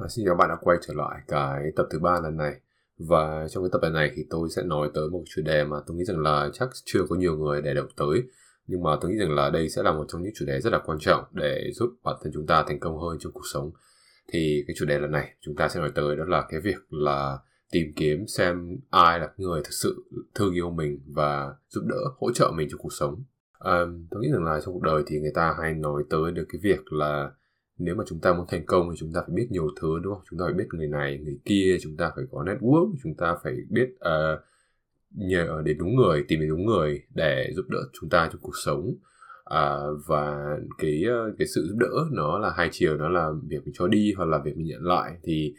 [0.00, 2.60] À, xin chào bạn đã quay trở lại cái tập thứ ba lần này.
[2.98, 5.76] Và trong cái tập lần này thì tôi sẽ nói tới một chủ đề mà
[5.86, 8.22] tôi nghĩ rằng là chắc chưa có nhiều người để động tới.
[8.66, 10.72] Nhưng mà tôi nghĩ rằng là đây sẽ là một trong những chủ đề rất
[10.72, 13.70] là quan trọng để giúp bản thân chúng ta thành công hơn trong cuộc sống.
[14.32, 16.78] Thì cái chủ đề lần này chúng ta sẽ nói tới đó là cái việc
[16.90, 17.38] là
[17.72, 20.04] tìm kiếm xem ai là người thực sự
[20.34, 23.24] thương yêu mình và giúp đỡ hỗ trợ mình trong cuộc sống.
[23.58, 26.46] À, tôi nghĩ rằng là trong cuộc đời thì người ta hay nói tới được
[26.48, 27.30] cái việc là
[27.80, 30.14] nếu mà chúng ta muốn thành công thì chúng ta phải biết nhiều thứ đúng
[30.14, 30.22] không?
[30.30, 33.36] Chúng ta phải biết người này người kia chúng ta phải có network chúng ta
[33.42, 34.40] phải biết uh,
[35.10, 38.56] nhờ đến đúng người tìm đến đúng người để giúp đỡ chúng ta trong cuộc
[38.64, 38.94] sống.
[39.54, 43.58] Uh, và cái uh, cái sự giúp đỡ nó là hai chiều nó là việc
[43.64, 45.54] mình cho đi hoặc là việc mình nhận lại thì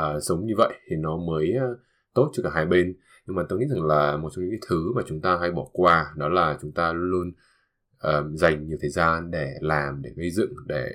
[0.00, 1.78] uh, sống như vậy thì nó mới uh,
[2.14, 2.94] tốt cho cả hai bên.
[3.26, 5.50] Nhưng mà tôi nghĩ rằng là một trong những cái thứ mà chúng ta hay
[5.50, 7.32] bỏ qua đó là chúng ta luôn
[8.08, 10.92] uh, dành nhiều thời gian để làm để gây dựng để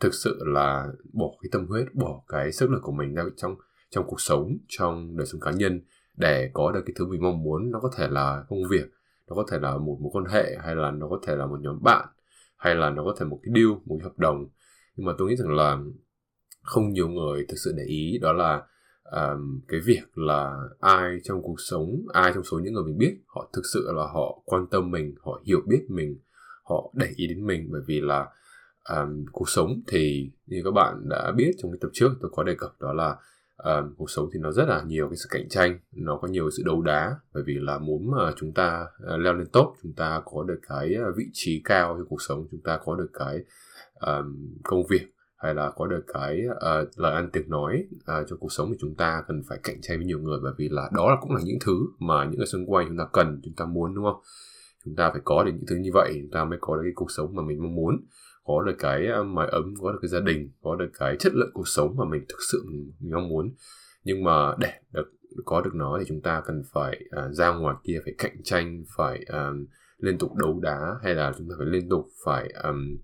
[0.00, 3.54] thực sự là bỏ cái tâm huyết bỏ cái sức lực của mình ra trong
[3.90, 5.80] trong cuộc sống trong đời sống cá nhân
[6.16, 7.70] để có được cái thứ mình mong muốn.
[7.70, 8.86] Nó có thể là công việc
[9.28, 11.60] nó có thể là một mối quan hệ hay là nó có thể là một
[11.60, 12.08] nhóm bạn
[12.56, 14.48] hay là nó có thể một cái deal một cái hợp đồng.
[14.96, 15.78] Nhưng mà tôi nghĩ rằng là
[16.62, 18.62] không nhiều người thực sự để ý đó là
[19.04, 23.16] um, cái việc là ai trong cuộc sống ai trong số những người mình biết
[23.26, 26.18] họ thực sự là họ quan tâm mình họ hiểu biết mình
[26.64, 27.68] họ để ý đến mình.
[27.72, 28.26] Bởi vì là
[28.88, 32.42] um, cuộc sống thì như các bạn đã biết trong cái tập trước tôi có
[32.42, 33.16] đề cập đó là
[33.56, 36.50] um, cuộc sống thì nó rất là nhiều cái sự cạnh tranh nó có nhiều
[36.50, 37.16] sự đấu đá.
[37.34, 40.60] Bởi vì là muốn mà chúng ta uh, leo lên top chúng ta có được
[40.68, 43.38] cái ờ, vị trí cao trong cuộc sống chúng ta có được cái
[44.00, 48.38] um, công việc hay là có được cái uh, lời ăn tiếng nói uh, trong
[48.38, 50.38] cuộc sống thì chúng ta cần phải cạnh tranh với nhiều người.
[50.42, 52.98] Bởi vì là đó là cũng là những thứ mà những người xung quanh chúng
[52.98, 54.20] ta cần chúng ta muốn đúng không?
[54.86, 56.92] Chúng ta phải có được những thứ như vậy chúng ta mới có được cái
[56.94, 58.06] cuộc sống mà mình mong muốn.
[58.44, 61.34] Có được cái à, mái ấm có được cái gia đình có được cái chất
[61.34, 63.54] lượng cuộc sống mà mình thực sự mình mong muốn.
[64.04, 65.12] Nhưng mà để được
[65.44, 68.84] có được nó thì chúng ta cần phải uh, ra ngoài kia phải cạnh tranh
[68.96, 69.66] phải um,
[69.98, 72.98] liên tục đấu đá hay là chúng ta phải liên tục phải um,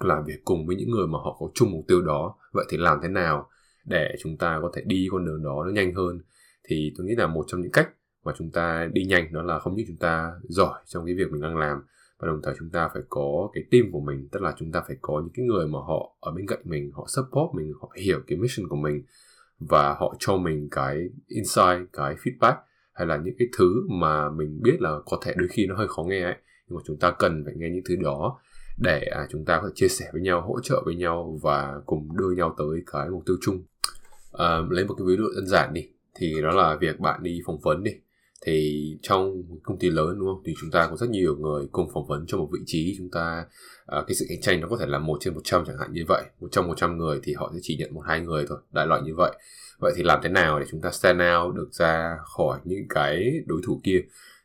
[0.00, 2.36] làm việc cùng với những người mà họ có chung mục tiêu đó.
[2.52, 3.48] Vậy thì làm thế nào
[3.84, 6.20] để chúng ta có thể đi con đường đó nó nhanh hơn?
[6.68, 7.88] Thì tôi nghĩ là một trong những cách
[8.26, 11.32] mà chúng ta đi nhanh đó là không những chúng ta giỏi trong cái việc
[11.32, 11.78] mình đang làm
[12.18, 14.82] và đồng thời chúng ta phải có cái team của mình tức là chúng ta
[14.86, 17.88] phải có những cái người mà họ ở bên cạnh mình họ support mình họ
[18.02, 19.02] hiểu cái mission của mình
[19.58, 22.56] và họ cho mình cái insight cái feedback
[22.92, 25.88] hay là những cái thứ mà mình biết là có thể đôi khi nó hơi
[25.88, 26.36] khó nghe ấy
[26.68, 28.38] nhưng mà chúng ta cần phải nghe những thứ đó
[28.76, 31.80] để à, chúng ta có thể chia sẻ với nhau hỗ trợ với nhau và
[31.86, 33.62] cùng đưa nhau tới cái mục tiêu chung.
[34.32, 37.40] À, lấy một cái ví dụ đơn giản đi thì đó là việc bạn đi
[37.46, 37.92] phỏng vấn đi
[38.46, 40.42] thì trong công ty lớn đúng không?
[40.46, 42.94] Thì chúng ta có rất nhiều người cùng phỏng vấn cho một vị trí.
[42.98, 43.46] Chúng ta
[43.98, 45.92] uh, cái sự cạnh tranh nó có thể là một trên một trăm chẳng hạn
[45.92, 46.22] như vậy.
[46.40, 48.86] Một trong một trăm người thì họ sẽ chỉ nhận một hai người thôi đại
[48.86, 49.32] loại như vậy.
[49.80, 53.32] Vậy thì làm thế nào để chúng ta stand out được ra khỏi những cái
[53.46, 54.00] đối thủ kia?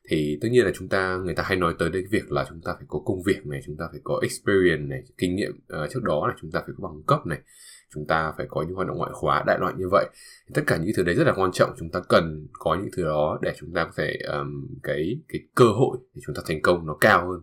[0.10, 2.46] Thì tất nhiên là chúng ta người ta hay nói tới đến cái việc là
[2.50, 5.52] chúng ta phải có công việc này chúng ta phải có experience này kinh nghiệm
[5.52, 7.40] uh, trước đó là chúng ta phải có bằng cấp này
[7.94, 10.10] chúng ta phải có những hoạt động ngoại khóa đại loại như vậy.
[10.54, 11.70] Tất cả những thứ đấy rất là quan trọng.
[11.80, 15.42] Chúng ta cần có những thứ đó để chúng ta có thể um, cái cái
[15.56, 17.42] cơ hội để chúng ta thành công nó cao hơn.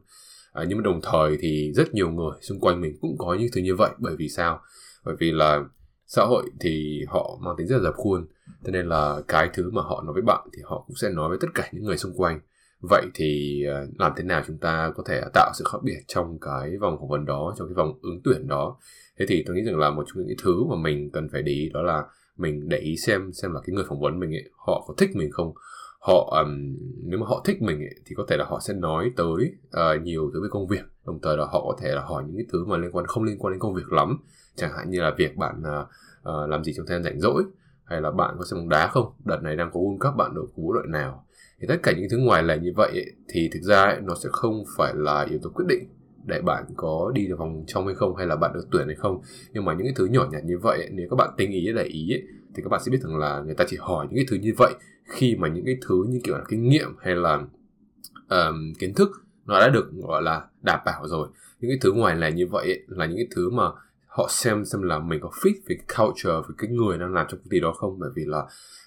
[0.53, 3.49] À, nhưng mà đồng thời thì rất nhiều người xung quanh mình cũng có những
[3.55, 3.91] thứ như vậy.
[3.99, 4.61] Bởi vì sao?
[5.05, 5.65] Bởi vì là
[6.07, 8.27] xã hội thì họ mang tính rất là dập khuôn.
[8.65, 11.29] Cho nên là cái thứ mà họ nói với bạn thì họ cũng sẽ nói
[11.29, 12.41] với tất cả những người xung quanh.
[12.81, 16.39] Vậy thì ờ, làm thế nào chúng ta có thể tạo sự khác biệt trong
[16.41, 18.77] cái vòng phỏng vấn đó trong cái vòng ứng tuyển đó?
[19.19, 21.43] Thế thì tôi nghĩ rằng là một trong những cái thứ mà mình cần phải
[21.43, 22.05] để ý đó là
[22.37, 25.11] mình để ý xem xem là cái người phỏng vấn mình ấy họ có thích
[25.15, 25.53] mình không.
[26.01, 29.11] Họ um, nếu mà họ thích mình ấy, thì có thể là họ sẽ nói
[29.17, 30.85] tới uh, nhiều thứ về công việc.
[31.07, 33.25] Đồng thời là họ có thể là hỏi những cái thứ mà liên quan không
[33.25, 34.19] liên quan đến công việc lắm.
[34.57, 35.89] Chẳng hạn như là việc bạn uh,
[36.29, 37.43] uh, làm gì trong thời gian rảnh rỗi
[37.85, 39.13] hay là bạn có xem bóng đá không?
[39.25, 41.25] Đợt này đang có World Cup bạn đội của đội nào?
[41.61, 44.15] Thì tất cả những thứ ngoài lề như vậy ấy, thì thực ra ấy, nó
[44.15, 45.89] sẽ không phải là yếu tố quyết định
[46.29, 48.97] để bạn có đi được vòng trong hay không hay là bạn được tuyển hay
[48.97, 49.21] không.
[49.53, 51.73] Nhưng mà những cái thứ nhỏ nhặt như vậy ấy, nếu các bạn tinh ý
[51.77, 52.23] để ý ấy,
[52.55, 54.53] thì các bạn sẽ biết rằng là người ta chỉ hỏi những cái thứ như
[54.59, 54.75] vậy
[55.09, 57.43] khi mà những cái thứ như kiểu là kinh nghiệm hay là
[58.29, 59.11] um, kiến thức
[59.47, 61.29] nó đã được gọi là đảm bảo rồi.
[61.61, 63.65] Những cái thứ ngoài lề như vậy ấy, là những cái thứ mà
[64.07, 67.27] họ xem xem là mình có fit với cái culture với cái người đang làm
[67.31, 67.99] trong công ty đó không?
[67.99, 68.47] Bởi vì là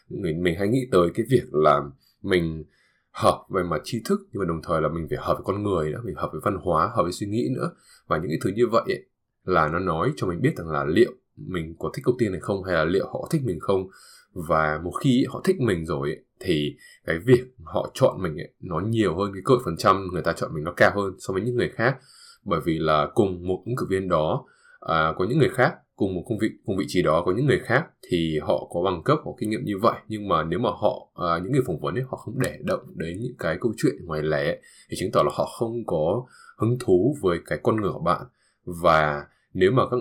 [0.09, 1.81] mình mình hay nghĩ tới cái việc là
[2.21, 2.63] mình
[3.11, 5.63] hợp về mặt tri thức nhưng mà đồng thời là mình phải hợp với con
[5.63, 7.71] người nữa mình hợp với văn hóa hợp với suy nghĩ nữa.
[8.07, 9.05] Và những cái thứ như vậy ấy,
[9.43, 12.39] là nó nói cho mình biết rằng là liệu mình có thích công ty này
[12.39, 13.87] không hay là liệu họ thích mình không.
[14.33, 16.75] Và một khi họ thích mình rồi ấy, thì
[17.05, 20.33] cái việc họ chọn mình ấy, nó nhiều hơn cái cơ phần trăm người ta
[20.33, 21.97] chọn mình nó cao hơn so với những người khác.
[22.45, 24.45] Bởi vì là cùng một ứng cử viên đó
[24.81, 27.45] à, có những người khác cùng một công vị cùng vị trí đó có những
[27.45, 30.59] người khác thì họ có bằng cấp có kinh nghiệm như vậy nhưng mà nếu
[30.59, 33.57] mà họ à, những người phỏng vấn ấy họ không để động đến những cái
[33.61, 34.57] câu chuyện ngoài lẻ
[34.89, 36.25] thì chứng tỏ là họ không có
[36.61, 38.21] hứng thú với cái con người của bạn.
[38.65, 39.97] Và nếu mà các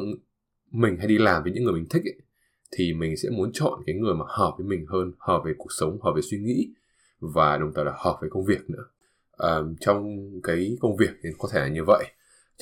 [0.71, 2.21] mình hay đi làm với những người mình thích ấy,
[2.73, 5.73] thì mình sẽ muốn chọn cái người mà hợp với mình hơn hợp về cuộc
[5.81, 6.69] sống hợp về suy nghĩ
[7.21, 8.85] và đồng thời là hợp với công việc nữa.
[9.37, 12.05] À, trong cái công việc thì có thể là như vậy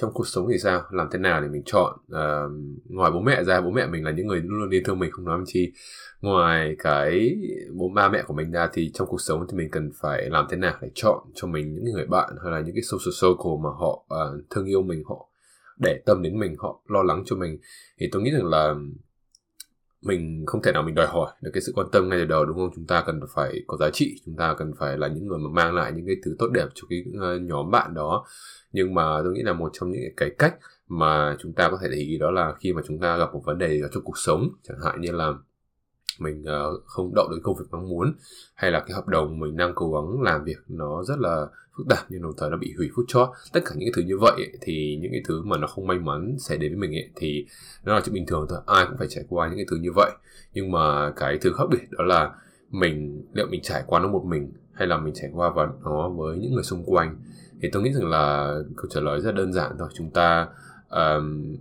[0.01, 0.83] trong cuộc sống thì sao?
[0.91, 2.53] Làm thế nào để mình chọn uh,
[2.85, 3.61] ngoài bố mẹ ra?
[3.61, 5.73] Bố mẹ mình là những người luôn luôn yêu thương mình không nói chi.
[6.21, 7.37] Ngoài cái
[7.77, 10.47] bố ba mẹ của mình ra thì trong cuộc sống thì mình cần phải làm
[10.51, 13.53] thế nào để chọn cho mình những người bạn hay là những cái social circle
[13.63, 15.29] mà họ uh, thương yêu mình họ
[15.79, 17.59] để tâm đến mình họ lo lắng cho mình?
[17.99, 18.75] Thì tôi nghĩ rằng là
[20.03, 22.45] mình không thể nào mình đòi hỏi được cái sự quan tâm ngay từ đầu,
[22.45, 22.71] đúng không?
[22.75, 25.51] Chúng ta cần phải có giá trị, chúng ta cần phải là những người mà
[25.53, 28.25] mang lại những cái thứ tốt đẹp cho cái ờ, nhóm bạn đó.
[28.73, 30.55] Nhưng mà tôi nghĩ là một trong những cái cách
[30.89, 33.43] mà chúng ta có thể để ý đó là khi mà chúng ta gặp một
[33.45, 35.33] vấn đề ở trong cuộc sống, chẳng hạn như là
[36.19, 38.13] mình uh, không đậu được công việc mong muốn
[38.55, 41.87] hay là cái hợp đồng mình đang cố gắng làm việc nó rất là phức
[41.89, 43.29] tạp nhưng đồng thời nó bị hủy phút chót.
[43.53, 45.87] Tất cả những cái thứ như vậy ấy, thì những cái thứ mà nó không
[45.87, 47.47] may mắn sẽ đến với mình ấy, thì
[47.85, 49.91] nó là chuyện bình thường thôi ai cũng phải trải qua những cái thứ như
[49.97, 50.11] vậy.
[50.55, 52.35] Nhưng mà cái thứ khác biệt đó là
[52.71, 56.09] mình liệu mình trải qua nó một mình hay là mình trải qua và nó
[56.09, 57.17] với những người xung quanh?
[57.63, 59.89] Thì tôi nghĩ rằng là câu trả lời rất đơn giản thôi.
[59.95, 60.49] Chúng ta
[60.89, 61.57] um,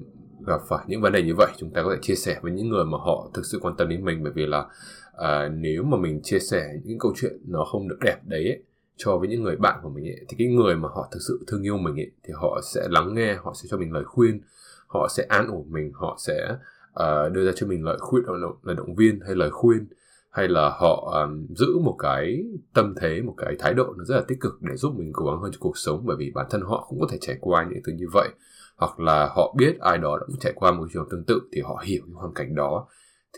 [0.47, 2.69] gặp phải những vấn đề như vậy chúng ta có thể chia sẻ với những
[2.69, 4.23] người mà họ thực sự quan tâm đến mình.
[4.23, 7.97] Bởi vì là uh, nếu mà mình chia sẻ những câu chuyện nó không được
[8.01, 8.63] đẹp đấy ấy,
[8.97, 11.43] cho với những người bạn của mình ấy, thì cái người mà họ thực sự
[11.47, 14.41] thương yêu mình ấy, thì họ sẽ lắng nghe họ sẽ cho mình lời khuyên
[14.87, 16.55] họ sẽ an ủi mình họ sẽ
[16.99, 18.23] uh, đưa ra cho mình lời khuyên
[18.63, 19.87] lời động viên hay lời khuyên
[20.29, 24.15] hay là họ um, giữ một cái tâm thế một cái thái độ nó rất
[24.15, 26.03] là tích cực để giúp mình cố gắng hơn trong cuộc sống.
[26.05, 28.29] Bởi vì bản thân họ cũng có thể trải qua những thứ như vậy
[28.77, 31.61] hoặc là họ biết ai đó đã cũng trải qua một trường tương tự thì
[31.61, 32.87] họ hiểu cái hoàn cảnh đó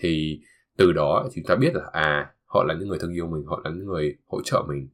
[0.01, 0.39] thì
[0.77, 3.61] từ đó chúng ta biết là à họ là những người thương yêu mình họ
[3.63, 4.87] là những người hỗ trợ mình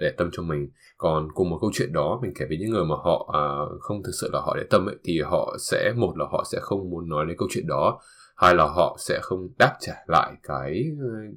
[0.00, 0.70] để tâm cho mình.
[0.96, 3.44] Còn cùng một câu chuyện đó mình kể với những người mà họ à,
[3.80, 6.58] không thực sự là họ để tâm ấy thì họ sẽ một là họ sẽ
[6.60, 8.00] không muốn nói đến câu chuyện đó
[8.36, 10.84] hai là họ sẽ không đáp trả lại cái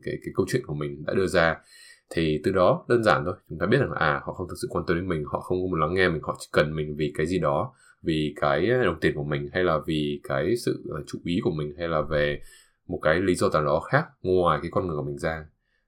[0.03, 1.57] cái cái câu chuyện của mình đã đưa ra.
[2.09, 4.55] Thì từ đó đơn giản thôi chúng ta biết rằng là à họ không thực
[4.61, 6.95] sự quan tâm đến mình họ không muốn lắng nghe mình họ chỉ cần mình
[6.97, 10.55] vì cái gì đó vì cái ờ, đồng tiền của mình hay là vì cái
[10.57, 12.41] sự ờ, chú ý của mình hay là về
[12.87, 15.45] một cái lý do nào đó khác ngoài cái con người của mình ra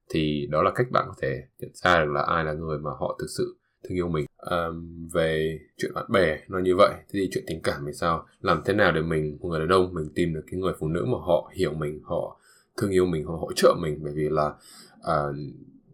[0.09, 2.91] thì đó là cách bạn có thể nhận ra được là ai là người mà
[2.99, 4.25] họ thực sự thương yêu mình.
[4.37, 8.25] Um, về chuyện bạn bè nó như vậy thì chuyện tình cảm thì sao?
[8.41, 10.87] Làm thế nào để mình một người đàn ông mình tìm được cái người phụ
[10.87, 12.39] nữ mà họ hiểu mình họ
[12.77, 13.99] thương yêu mình họ hỗ trợ mình?
[14.03, 14.53] Bởi vì là
[14.99, 15.35] uh,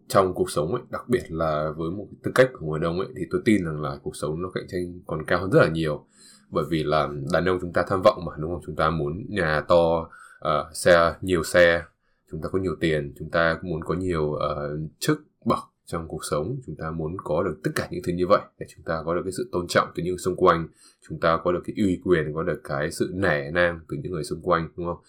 [0.08, 3.08] trong cuộc sống ấy, đặc biệt là với một tư cách của người đông ấy
[3.18, 5.70] thì tôi tin rằng là cuộc sống nó cạnh tranh còn cao hơn rất là
[5.70, 6.06] nhiều.
[6.50, 8.62] Bởi vì là đàn ông chúng ta tham vọng mà đúng không?
[8.66, 10.10] Chúng ta muốn nhà to
[10.48, 11.84] uh, xe nhiều xe
[12.32, 16.26] chúng ta có nhiều tiền chúng ta muốn có nhiều uh, chức bậc trong cuộc
[16.30, 19.02] sống chúng ta muốn có được tất cả những thứ như vậy để chúng ta
[19.06, 20.68] có được cái sự tôn trọng từ những người xung quanh
[21.10, 24.12] chúng ta có được cái uy quyền có được cái sự nể nang từ những
[24.12, 25.04] người xung quanh đúng không?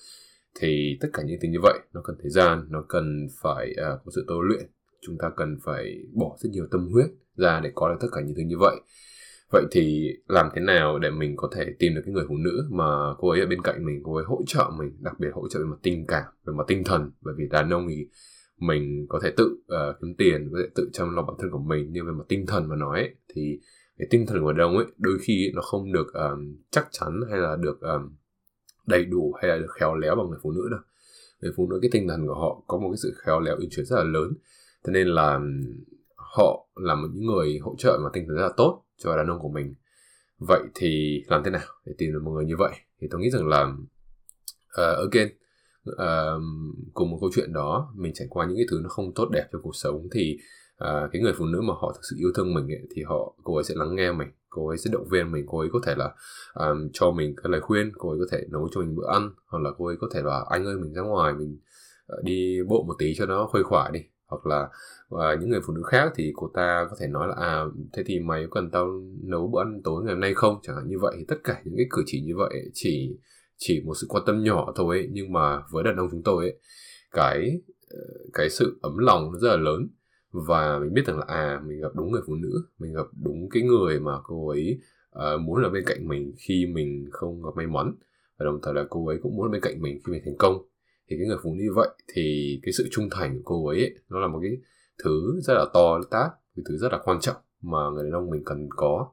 [0.61, 4.01] Thì tất cả những thứ như vậy nó cần thời gian nó cần phải uh,
[4.05, 4.67] có sự tôi luyện
[5.09, 7.07] chúng ta cần phải bỏ rất nhiều tâm huyết
[7.37, 8.77] ra để có được tất cả những thứ như vậy.
[9.53, 12.69] Vậy thì làm thế nào để mình có thể tìm được cái người phụ nữ
[12.71, 12.85] mà
[13.19, 15.59] cô ấy ở bên cạnh mình cô ấy hỗ trợ mình đặc biệt hỗ trợ
[15.59, 17.11] về mặt tình cảm về mặt tinh thần?
[17.21, 18.09] Bởi vì đàn ông thì
[18.59, 21.59] mình có thể tự uh, kiếm tiền có thể tự chăm lo bản thân của
[21.59, 23.61] mình nhưng về mặt tinh thần mà nói ấy, thì
[23.99, 27.21] cái tinh thần của đàn ông ấy đôi khi nó không được um, chắc chắn
[27.31, 28.17] hay là được um,
[28.87, 30.81] đầy đủ hay là được khéo léo bằng người phụ nữ đâu.
[31.41, 33.69] Người phụ nữ cái tinh thần của họ có một cái sự khéo léo uyển
[33.71, 34.33] chuyển rất là lớn
[34.89, 35.41] thế nên là
[36.17, 39.27] họ là một những người hỗ trợ mà tinh thần rất là tốt cho đàn
[39.27, 39.75] ông của mình.
[40.39, 42.73] Vậy thì làm thế nào để tìm được một người như vậy?
[43.01, 43.63] Thì tôi nghĩ rằng là
[44.83, 45.29] uh, again
[45.91, 46.43] uh,
[46.95, 49.45] cùng một câu chuyện đó mình trải qua những cái thứ nó không tốt đẹp
[49.53, 50.39] trong cuộc sống thì
[50.85, 53.35] uh, cái người phụ nữ mà họ thực sự yêu thương mình ấy, thì họ
[53.45, 55.81] cô ấy sẽ lắng nghe mình cô ấy sẽ động viên mình cô ấy có
[55.87, 56.15] thể là
[56.55, 59.31] um, cho mình cái lời khuyên cô ấy có thể nấu cho mình bữa ăn
[59.47, 61.59] hoặc là cô ấy có thể là anh ơi mình ra ngoài mình
[62.13, 64.69] uh, đi bộ một tí cho nó khuây khỏa đi hoặc là
[65.09, 68.03] và những người phụ nữ khác thì cô ta có thể nói là à thế
[68.07, 70.59] thì mày có cần tao nấu bữa ăn tối ngày hôm nay không?
[70.63, 71.15] Chẳng hạn như vậy.
[71.19, 73.19] Thì tất cả những cái cử chỉ như vậy chỉ
[73.57, 76.45] chỉ một sự quan tâm nhỏ thôi ấy, nhưng mà với đàn ông chúng tôi
[76.45, 76.59] ấy
[77.13, 77.99] cái ờ,
[78.33, 79.89] cái sự ấm lòng nó rất là lớn.
[80.33, 83.49] Và mình biết rằng là à mình gặp đúng người phụ nữ mình gặp đúng
[83.51, 84.81] cái người mà cô ấy
[85.19, 87.95] uh, muốn ở bên cạnh mình khi mình không gặp may mắn.
[88.39, 90.37] Và đồng thời là cô ấy cũng muốn ở bên cạnh mình khi mình thành
[90.39, 90.69] công
[91.09, 93.79] thì cái người phụ nữ như vậy thì cái sự trung thành của cô ấy,
[93.79, 94.53] ấy nó là một cái
[95.05, 98.31] thứ rất là to tát cái thứ rất là quan trọng mà người đàn ông
[98.31, 99.13] mình cần có.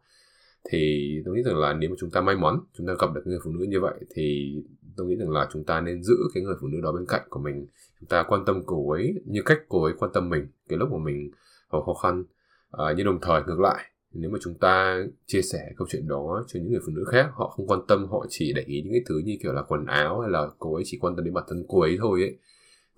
[0.70, 3.22] Thì tôi nghĩ rằng là nếu mà chúng ta may mắn chúng ta gặp được
[3.26, 4.56] người phụ nữ như vậy thì
[4.98, 7.22] tôi nghĩ rằng là chúng ta nên giữ cái người phụ nữ đó bên cạnh
[7.30, 7.68] của mình.
[8.00, 10.92] Chúng ta quan tâm cô ấy như cách cô ấy quan tâm mình cái lúc
[10.92, 11.32] mà mình
[11.70, 12.24] có khó khăn.
[12.72, 16.44] À, nhưng đồng thời ngược lại nếu mà chúng ta chia sẻ câu chuyện đó
[16.48, 18.94] cho những người phụ nữ khác họ không quan tâm họ chỉ để ý những
[18.94, 21.34] cái thứ như kiểu là quần áo hay là cô ấy chỉ quan tâm đến
[21.34, 22.38] bản thân cô ấy thôi ấy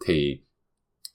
[0.05, 0.39] thì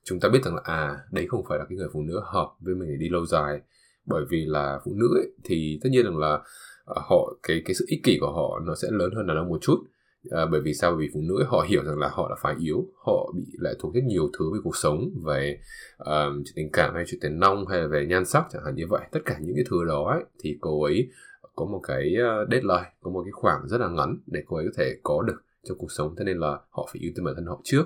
[0.05, 2.55] chúng ta biết rằng là à đấy không phải là cái người phụ nữ hợp
[2.61, 3.61] với mình để đi lâu dài.
[4.07, 6.39] Bởi vì là phụ nữ ấy, thì tất nhiên rằng là
[6.85, 9.49] ờ, họ cái cái sự ích kỷ của họ nó sẽ lớn hơn đàn ông
[9.49, 9.85] một chút
[10.31, 10.91] à, bởi vì sao?
[10.91, 13.71] Bởi vì phụ nữ họ hiểu rằng là họ là phái yếu họ bị lệ
[13.79, 15.61] thuộc rất nhiều thứ về cuộc sống về
[15.99, 18.75] um, chuyện tình cảm hay chuyện tiền nong hay là về nhan sắc chẳng hạn
[18.75, 19.01] như vậy.
[19.13, 21.09] Tất cả những cái thứ đó ấy, thì cô ấy
[21.57, 24.67] có một cái ờ, deadline có một cái khoảng rất là ngắn để cô ấy
[24.67, 26.15] có thể có được trong cuộc sống.
[26.19, 27.85] Thế nên là họ phải ưu tiên bản thân họ trước.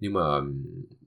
[0.00, 0.40] Nhưng mà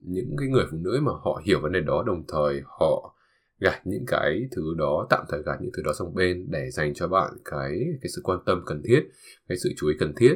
[0.00, 3.14] những cái người phụ nữ mà họ hiểu vấn đề đó đồng thời họ
[3.60, 6.94] gạt những cái thứ đó tạm thời gạt những thứ đó sang bên để dành
[6.94, 7.70] cho bạn cái
[8.02, 9.00] cái sự quan tâm cần thiết
[9.48, 10.34] cái sự chú ý cần thiết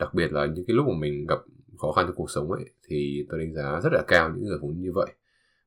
[0.00, 1.38] đặc biệt là những cái lúc mà mình gặp
[1.78, 4.58] khó khăn trong cuộc sống ấy thì tôi đánh giá rất là cao những người
[4.60, 5.12] phụ nữ như vậy.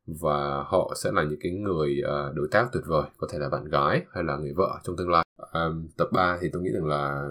[0.05, 3.49] Và họ sẽ là những cái người uh, đối tác tuyệt vời có thể là
[3.49, 5.25] bạn gái hay là người vợ trong tương lai.
[5.37, 7.29] Um, tập 3 thì tôi nghĩ rằng là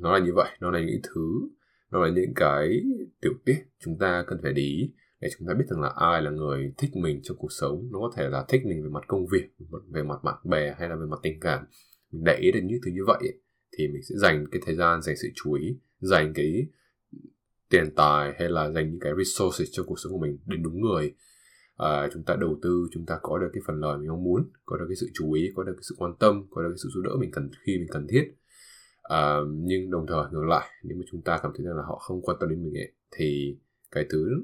[0.00, 1.48] nó là như vậy nó là những thứ
[1.90, 2.80] nó là những cái
[3.20, 6.22] tiểu tiết chúng ta cần phải để ý để chúng ta biết rằng là ai
[6.22, 7.88] là người thích mình trong cuộc sống.
[7.92, 9.48] Nó có thể là thích mình về mặt công việc
[9.88, 11.64] về mặt bạn bè hay là về mặt tình cảm.
[12.12, 13.40] Mình để ý đến những thứ như vậy ấy,
[13.78, 16.66] thì mình sẽ dành cái thời gian dành sự chú ý dành cái
[17.68, 20.80] tiền tài hay là dành những cái resources trong cuộc sống của mình đến đúng
[20.80, 21.14] người.
[21.76, 24.50] À, chúng ta đầu tư chúng ta có được cái phần lời mình mong muốn
[24.64, 26.78] có được cái sự chú ý có được cái sự quan tâm có được cái
[26.82, 28.34] sự giúp đỡ mình cần khi mình cần thiết.
[29.02, 31.98] À, nhưng đồng thời ngược lại nếu mà chúng ta cảm thấy rằng là họ
[31.98, 33.58] không quan tâm đến mình ấy, thì
[33.90, 34.42] cái thứ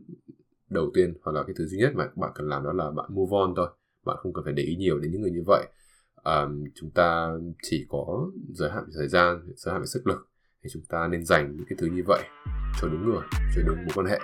[0.71, 3.07] đầu tiên hoặc là cái thứ duy nhất mà bạn cần làm đó là bạn
[3.15, 3.69] move on thôi.
[4.05, 5.67] Bạn không cần phải để ý nhiều đến những người như vậy.
[6.15, 7.29] À, chúng ta
[7.63, 10.29] chỉ có giới hạn về thời gian giới hạn về sức lực
[10.63, 12.23] thì chúng ta nên dành những cái thứ như vậy
[12.81, 13.23] cho đúng người,
[13.57, 14.19] cho đúng mối quan hệ.